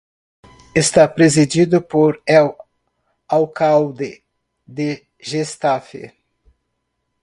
Está 0.73 1.13
presidido 1.13 1.87
por 1.87 2.23
el 2.25 2.49
alcalde 3.27 4.23
de 4.65 5.07
Getafe. 5.19 6.15